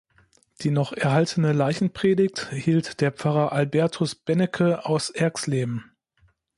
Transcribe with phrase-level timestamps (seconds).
[0.61, 5.91] Die noch erhaltene Leichenpredigt hielt der Pfarrer Albertus Bennecke aus Erxleben.